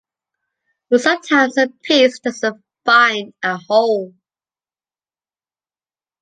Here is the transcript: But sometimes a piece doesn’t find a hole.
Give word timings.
But 0.89 1.01
sometimes 1.01 1.59
a 1.59 1.67
piece 1.83 2.17
doesn’t 2.21 2.63
find 2.83 3.35
a 3.43 3.57
hole. 3.57 4.15